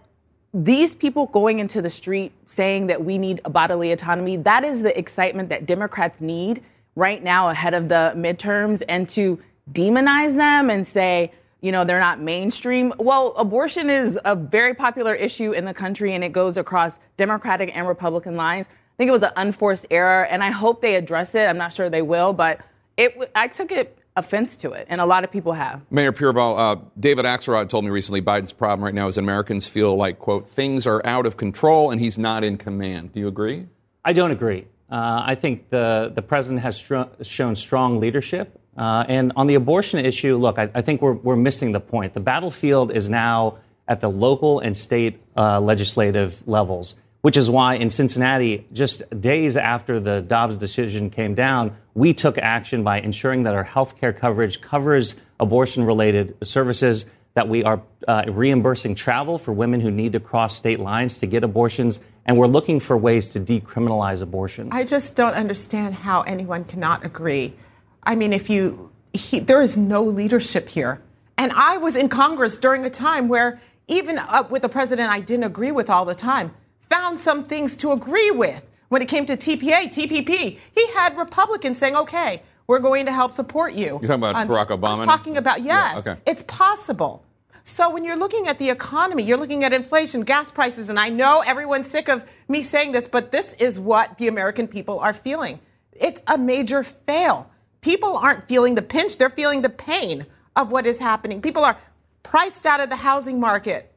[0.55, 4.97] these people going into the street saying that we need bodily autonomy, that is the
[4.97, 6.63] excitement that Democrats need
[6.95, 9.39] right now ahead of the midterms and to
[9.73, 12.93] demonize them and say, you know, they're not mainstream.
[12.99, 17.71] Well, abortion is a very popular issue in the country and it goes across Democratic
[17.75, 18.67] and Republican lines.
[18.67, 21.47] I think it was an unforced error and I hope they address it.
[21.47, 22.61] I'm not sure they will, but
[22.97, 25.81] it I took it offense to it, and a lot of people have.
[25.91, 29.97] Mayor Pureval, uh, David Axelrod told me recently Biden's problem right now is Americans feel
[29.97, 33.13] like, quote, things are out of control and he's not in command.
[33.13, 33.67] Do you agree?
[34.05, 34.67] I don't agree.
[34.93, 38.61] Uh, I think the, the president has str- shown strong leadership.
[38.77, 42.13] Uh, and on the abortion issue, look, I, I, think we're, we're missing the point.
[42.13, 43.57] The battlefield is now
[43.89, 49.57] at the local and state uh, legislative levels, which is why in Cincinnati, just days
[49.57, 54.13] after the Dobbs decision came down, we took action by ensuring that our health care
[54.13, 60.13] coverage covers abortion related services that we are uh, reimbursing travel for women who need
[60.13, 64.69] to cross state lines to get abortions, and we're looking for ways to decriminalize abortion.
[64.73, 67.55] I just don't understand how anyone cannot agree.
[68.03, 71.01] I mean, if you, he, there is no leadership here.
[71.37, 75.21] And I was in Congress during a time where, even uh, with the president I
[75.21, 76.55] didn't agree with all the time,
[76.89, 78.63] found some things to agree with.
[78.89, 83.33] When it came to TPA, TPP, he had Republicans saying, okay, we're going to help
[83.33, 83.87] support you.
[83.87, 85.01] You're talking about um, Barack Obama?
[85.01, 85.95] I'm talking about, yes.
[85.95, 86.17] Yeah, okay.
[86.27, 87.25] It's possible.
[87.65, 91.09] So when you're looking at the economy, you're looking at inflation, gas prices, and I
[91.09, 95.13] know everyone's sick of me saying this, but this is what the American people are
[95.13, 95.61] feeling.
[95.93, 97.49] It's a major fail.
[97.81, 101.41] People aren't feeling the pinch, they're feeling the pain of what is happening.
[101.41, 101.79] People are
[102.23, 103.93] priced out of the housing market.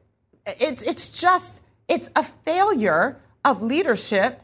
[0.46, 4.40] It's, it's just, it's a failure of leadership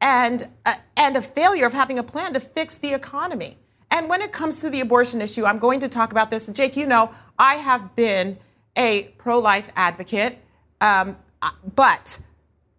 [0.00, 3.56] and, uh, and a failure of having a plan to fix the economy.
[3.90, 6.46] And when it comes to the abortion issue, I'm going to talk about this.
[6.46, 8.38] Jake, you know, I have been
[8.76, 10.38] a pro life advocate,
[10.80, 11.16] um,
[11.74, 12.18] but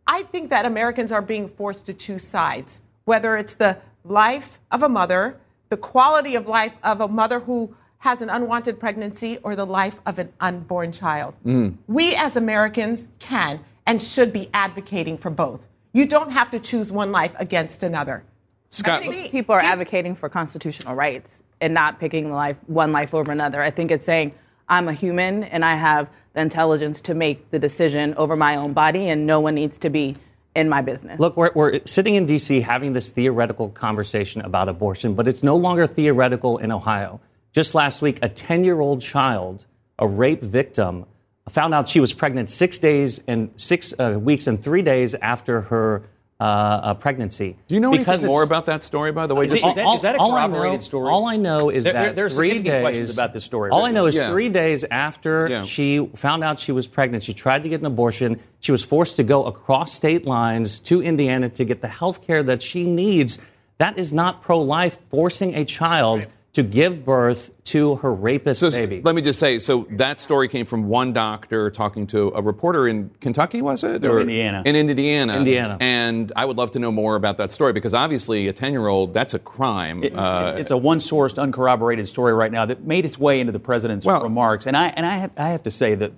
[0.05, 4.83] I think that Americans are being forced to choose sides, whether it's the life of
[4.83, 5.37] a mother,
[5.69, 9.99] the quality of life of a mother who has an unwanted pregnancy, or the life
[10.05, 11.33] of an unborn child.
[11.43, 11.75] Mm.
[11.87, 15.61] We as Americans can and should be advocating for both.
[15.93, 18.23] You don't have to choose one life against another.
[18.69, 23.63] Scott, people are advocating for constitutional rights and not picking life, one life over another.
[23.63, 24.33] I think it's saying
[24.69, 28.73] I'm a human and I have the intelligence to make the decision over my own
[28.73, 30.15] body, and no one needs to be
[30.55, 31.19] in my business.
[31.19, 32.61] Look, we're, we're sitting in D.C.
[32.61, 37.19] having this theoretical conversation about abortion, but it's no longer theoretical in Ohio.
[37.53, 39.65] Just last week, a 10 year old child,
[39.97, 41.05] a rape victim,
[41.49, 45.61] found out she was pregnant six days and six uh, weeks and three days after
[45.61, 46.03] her
[46.39, 47.55] uh, pregnancy.
[47.67, 49.45] Do you know because anything more about that story, by the way?
[49.45, 51.09] Is, is, that, is that a corroborated know, story?
[51.09, 52.81] All I know is there, that there's three days.
[52.81, 53.71] questions about this story.
[53.71, 54.29] All I know is yeah.
[54.29, 55.63] three days after yeah.
[55.63, 58.39] she found out she was pregnant, she tried to get an abortion.
[58.59, 62.43] She was forced to go across state lines to Indiana to get the health care
[62.43, 63.39] that she needs.
[63.77, 66.19] That is not pro-life, forcing a child.
[66.19, 66.27] Right
[66.57, 68.99] to give birth to her rapist so, baby.
[69.03, 72.87] Let me just say, so that story came from one doctor talking to a reporter
[72.87, 74.03] in Kentucky, was it?
[74.03, 74.63] Or Indiana.
[74.65, 75.37] In Indiana.
[75.37, 75.77] Indiana.
[75.79, 79.35] And I would love to know more about that story because obviously a 10-year-old, that's
[79.35, 80.03] a crime.
[80.03, 83.59] It, uh, it's a one-sourced, uncorroborated story right now that made its way into the
[83.59, 84.65] president's well, remarks.
[84.65, 86.11] And I and I have, I have to say that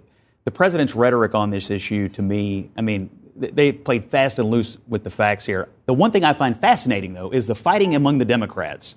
[0.46, 4.78] the president's rhetoric on this issue, to me, I mean, they played fast and loose
[4.88, 5.68] with the facts here.
[5.86, 8.96] The one thing I find fascinating, though, is the fighting among the Democrats.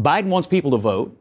[0.00, 1.16] Biden wants people to vote,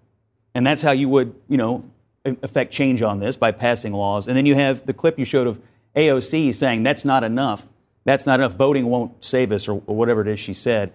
[0.54, 1.84] and that's how you would, you know,
[2.26, 4.28] affect change on this by passing laws.
[4.28, 5.60] And then you have the clip you showed of
[5.96, 7.68] AOC saying that's not enough.
[8.06, 8.54] That's not enough.
[8.54, 10.92] Voting won't save us, or, or whatever it is she said.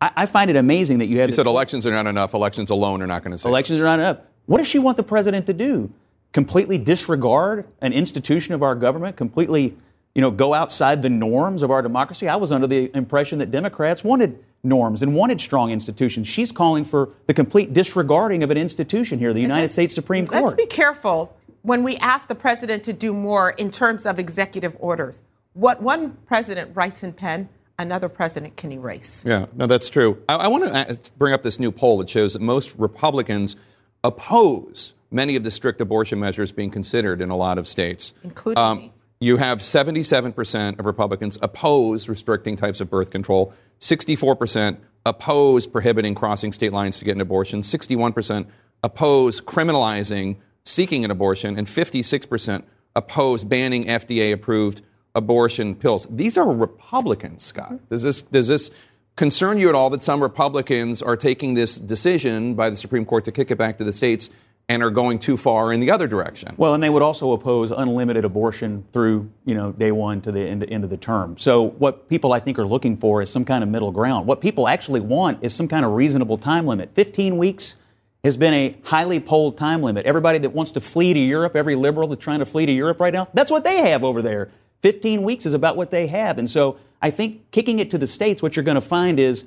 [0.00, 1.28] I, I, find it amazing that you have.
[1.28, 2.34] You said elections are not enough.
[2.34, 3.50] Elections alone are not going to save.
[3.50, 3.82] Elections us.
[3.82, 4.18] are not enough.
[4.46, 5.92] What does she want the president to do?
[6.32, 9.16] Completely disregard an institution of our government?
[9.16, 9.76] Completely,
[10.14, 12.28] you know, go outside the norms of our democracy?
[12.28, 16.26] I was under the impression that Democrats wanted norms and wanted strong institutions.
[16.26, 20.44] She's calling for the complete disregarding of an institution here, the United States Supreme Court.
[20.44, 24.76] Let's be careful when we ask the president to do more in terms of executive
[24.78, 25.22] orders.
[25.54, 27.48] What one president writes in pen,
[27.78, 29.24] another president can erase.
[29.26, 30.22] Yeah, no, that's true.
[30.28, 33.56] I, I want to bring up this new poll that shows that most Republicans
[34.04, 38.62] oppose many of the strict abortion measures being considered in a lot of states, including
[38.62, 38.92] um, me.
[39.20, 46.52] You have 77% of Republicans oppose restricting types of birth control, 64% oppose prohibiting crossing
[46.52, 48.46] state lines to get an abortion, 61%
[48.82, 52.62] oppose criminalizing seeking an abortion, and 56%
[52.94, 54.82] oppose banning FDA approved
[55.14, 56.06] abortion pills.
[56.10, 57.88] These are Republicans, Scott.
[57.88, 58.70] Does this, does this
[59.16, 63.24] concern you at all that some Republicans are taking this decision by the Supreme Court
[63.24, 64.30] to kick it back to the states
[64.68, 66.54] and are going too far in the other direction.
[66.58, 70.40] Well, and they would also oppose unlimited abortion through, you know, day one to the
[70.40, 71.38] end, end of the term.
[71.38, 74.26] So what people I think are looking for is some kind of middle ground.
[74.26, 76.90] What people actually want is some kind of reasonable time limit.
[76.94, 77.76] 15 weeks
[78.24, 80.04] has been a highly polled time limit.
[80.04, 83.00] Everybody that wants to flee to Europe, every liberal that's trying to flee to Europe
[83.00, 84.50] right now, that's what they have over there.
[84.82, 86.38] 15 weeks is about what they have.
[86.38, 89.44] And so I think kicking it to the states, what you're going to find is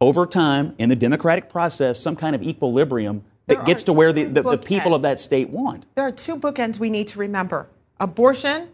[0.00, 4.12] over time in the democratic process, some kind of equilibrium that there gets to where
[4.12, 5.84] the, the, the, people of that state want.
[5.94, 7.68] There are two bookends we need to remember
[8.00, 8.68] abortion,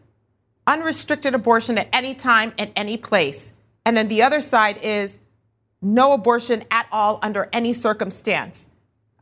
[0.66, 3.53] unrestricted abortion at any time, at any place.
[3.85, 5.18] And then the other side is
[5.83, 8.66] no abortion at all under any circumstance.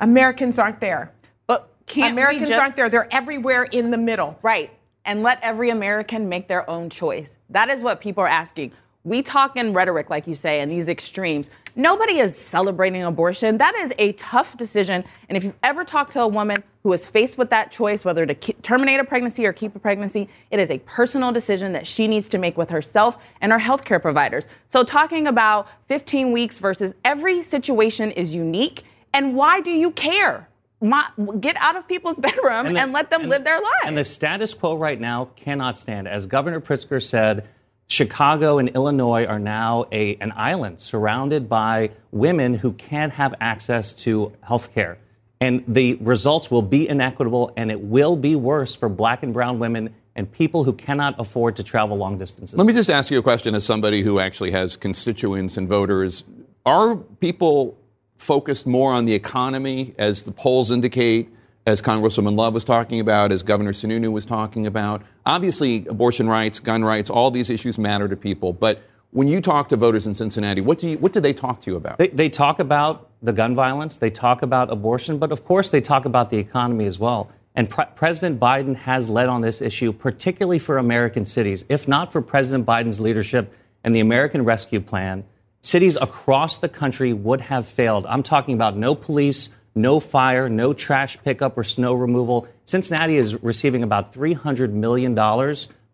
[0.00, 1.12] Americans aren't there.
[1.46, 2.60] But can't Americans just...
[2.60, 2.88] aren't there.
[2.88, 4.38] They're everywhere in the middle.
[4.42, 4.70] Right.
[5.04, 7.30] And let every American make their own choice.
[7.50, 8.72] That is what people are asking.
[9.04, 11.48] We talk in rhetoric, like you say, and these extremes.
[11.78, 13.58] Nobody is celebrating abortion.
[13.58, 15.04] That is a tough decision.
[15.28, 18.26] And if you've ever talked to a woman who is faced with that choice, whether
[18.26, 22.08] to terminate a pregnancy or keep a pregnancy, it is a personal decision that she
[22.08, 24.42] needs to make with herself and her healthcare providers.
[24.70, 28.82] So, talking about 15 weeks versus every situation is unique.
[29.14, 30.48] And why do you care?
[30.80, 31.08] My,
[31.38, 33.84] get out of people's bedroom and, the, and let them and live their lives.
[33.84, 36.08] And the status quo right now cannot stand.
[36.08, 37.46] As Governor Pritzker said,
[37.88, 43.94] Chicago and Illinois are now a, an island surrounded by women who can't have access
[43.94, 44.98] to health care.
[45.40, 49.58] And the results will be inequitable and it will be worse for black and brown
[49.58, 52.58] women and people who cannot afford to travel long distances.
[52.58, 56.24] Let me just ask you a question as somebody who actually has constituents and voters.
[56.66, 57.78] Are people
[58.18, 61.30] focused more on the economy, as the polls indicate,
[61.68, 65.02] as Congresswoman Love was talking about, as Governor Sununu was talking about.
[65.26, 68.54] Obviously, abortion rights, gun rights, all these issues matter to people.
[68.54, 71.60] But when you talk to voters in Cincinnati, what do, you, what do they talk
[71.62, 71.98] to you about?
[71.98, 75.82] They, they talk about the gun violence, they talk about abortion, but of course, they
[75.82, 77.30] talk about the economy as well.
[77.54, 81.66] And Pre- President Biden has led on this issue, particularly for American cities.
[81.68, 83.52] If not for President Biden's leadership
[83.84, 85.24] and the American Rescue Plan,
[85.60, 88.06] cities across the country would have failed.
[88.06, 92.46] I'm talking about no police, no fire, no trash pickup or snow removal.
[92.66, 95.14] Cincinnati is receiving about $300 million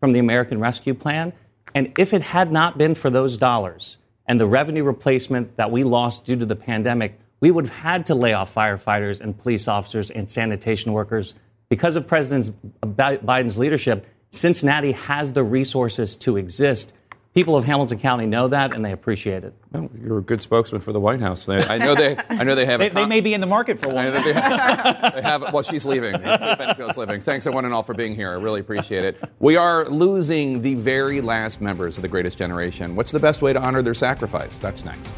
[0.01, 1.33] from the American Rescue Plan.
[1.75, 5.85] And if it had not been for those dollars and the revenue replacement that we
[5.85, 9.69] lost due to the pandemic, we would have had to lay off firefighters and police
[9.69, 11.35] officers and sanitation workers.
[11.69, 16.93] Because of President Biden's leadership, Cincinnati has the resources to exist
[17.35, 19.53] people of Hamilton County know that and they appreciate it.
[19.73, 21.49] Well, you're a good spokesman for the White House.
[21.49, 22.17] I know they.
[22.29, 22.79] I know they have.
[22.81, 24.13] they, con- they, may be in the market for one.
[24.13, 26.13] They have, they have, Well, she's leaving.
[26.13, 27.21] Bedingfield's leaving.
[27.21, 28.31] Thanks, everyone and all, for being here.
[28.31, 29.23] I really appreciate it.
[29.41, 32.97] We are losing the very last members of the Greatest Generation.
[32.97, 34.59] What's the best way to honor their sacrifice?
[34.61, 35.13] That's next.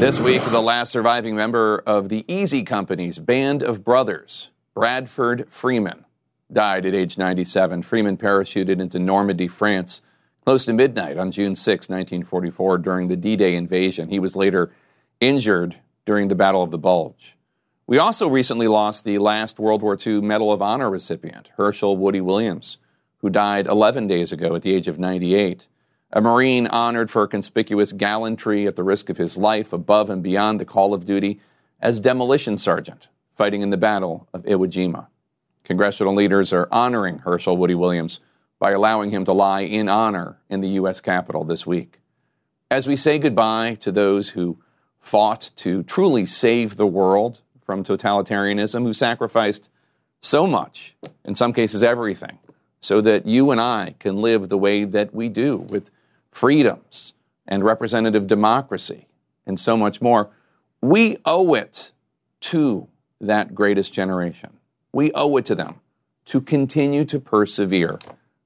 [0.00, 6.04] This week, the last surviving member of the Easy Company's band of brothers, Bradford Freeman
[6.52, 7.82] died at age 97.
[7.82, 10.02] Freeman parachuted into Normandy, France,
[10.44, 14.08] close to midnight on June 6, 1944, during the D Day invasion.
[14.08, 14.72] He was later
[15.20, 15.76] injured
[16.06, 17.36] during the Battle of the Bulge.
[17.86, 22.20] We also recently lost the last World War II Medal of Honor recipient, Herschel Woody
[22.20, 22.78] Williams,
[23.18, 25.66] who died 11 days ago at the age of 98.
[26.12, 30.58] A Marine honored for conspicuous gallantry at the risk of his life above and beyond
[30.58, 31.40] the call of duty
[31.80, 35.06] as demolition sergeant fighting in the Battle of Iwo Jima.
[35.68, 38.20] Congressional leaders are honoring Herschel Woody Williams
[38.58, 40.98] by allowing him to lie in honor in the U.S.
[40.98, 42.00] Capitol this week.
[42.70, 44.56] As we say goodbye to those who
[44.98, 49.68] fought to truly save the world from totalitarianism, who sacrificed
[50.22, 52.38] so much, in some cases everything,
[52.80, 55.90] so that you and I can live the way that we do with
[56.30, 57.12] freedoms
[57.46, 59.06] and representative democracy
[59.46, 60.30] and so much more,
[60.80, 61.92] we owe it
[62.40, 62.88] to
[63.20, 64.57] that greatest generation.
[64.92, 65.80] We owe it to them
[66.26, 67.98] to continue to persevere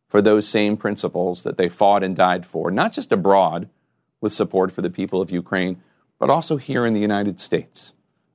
[0.09, 3.69] for those same principles that they fought and died for, not just abroad
[4.21, 5.83] with support for the people of Ukraine,
[6.19, 7.93] but also here in the United States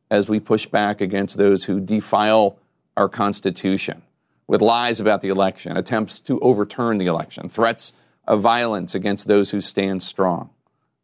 [0.10, 2.58] as we push back against those who defile
[2.96, 4.02] our Constitution
[4.48, 7.94] with lies about the election, attempts to overturn the election, threats
[8.26, 10.50] of violence against those who stand strong.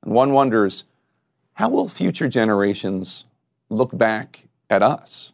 [0.01, 0.85] And one wonders
[1.53, 3.25] how will future generations
[3.69, 5.33] look back at us?